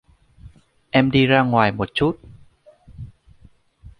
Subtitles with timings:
[0.89, 2.17] Em đi ra ngoài một chút